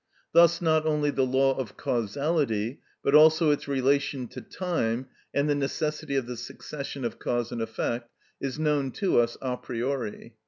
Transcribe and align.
Thus 0.33 0.63
not 0.63 0.87
only 0.87 1.11
the 1.11 1.27
law 1.27 1.53
of 1.55 1.77
causality, 1.77 2.81
but 3.03 3.13
also 3.13 3.51
its 3.51 3.67
relation 3.67 4.27
to 4.29 4.41
time, 4.41 5.05
and 5.31 5.47
the 5.47 5.53
necessity 5.53 6.15
of 6.15 6.25
the 6.25 6.37
succession 6.37 7.05
of 7.05 7.19
cause 7.19 7.51
and 7.51 7.61
effect, 7.61 8.09
is 8.39 8.57
known 8.57 8.89
to 8.93 9.19
us 9.19 9.37
a 9.43 9.57
priori. 9.57 10.33